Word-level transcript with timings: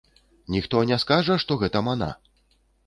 Ніхто 0.55 0.81
не 0.93 0.99
скажа, 1.03 1.39
што 1.45 1.59
гэта 1.67 1.87
мана? 1.91 2.13